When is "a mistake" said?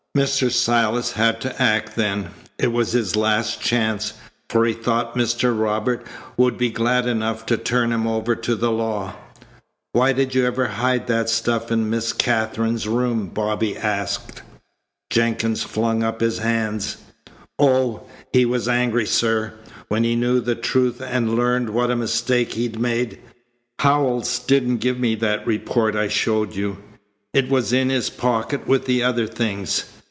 21.89-22.55